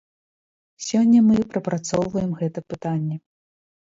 Сёння 0.85 1.19
мы 1.27 1.37
прапрацоўваем 1.51 2.31
гэта 2.39 2.59
пытанне. 2.75 3.15